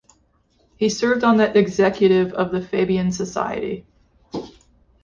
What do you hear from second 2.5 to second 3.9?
the Fabian Society.